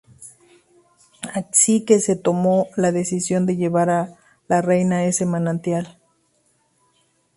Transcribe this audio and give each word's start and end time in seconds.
Así 1.31 1.85
que 1.85 1.99
se 1.99 2.15
tomó 2.15 2.65
la 2.75 2.91
decisión 2.91 3.45
de 3.45 3.55
llevar 3.55 3.91
a 3.91 4.17
la 4.47 4.59
reina 4.59 4.95
a 5.01 5.05
ese 5.05 5.27
manantial. 5.27 5.99